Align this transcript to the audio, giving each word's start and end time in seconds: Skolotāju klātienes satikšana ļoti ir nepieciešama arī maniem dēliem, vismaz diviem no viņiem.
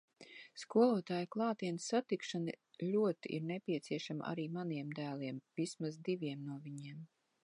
Skolotāju 0.59 1.27
klātienes 1.35 1.89
satikšana 1.91 2.55
ļoti 2.95 3.31
ir 3.39 3.45
nepieciešama 3.51 4.27
arī 4.31 4.47
maniem 4.57 4.97
dēliem, 5.01 5.43
vismaz 5.61 6.01
diviem 6.09 6.45
no 6.49 6.61
viņiem. 6.65 7.05